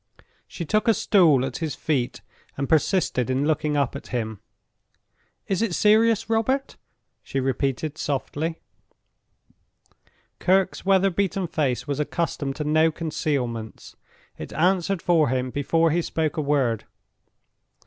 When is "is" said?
5.47-5.61